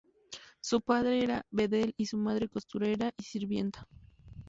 Su 0.61 0.81
padre 0.81 1.23
era 1.23 1.45
bedel 1.51 1.93
y 1.95 2.07
su 2.07 2.17
madre 2.17 2.49
costurera 2.49 3.13
y 3.19 3.21
sirvienta. 3.21 3.85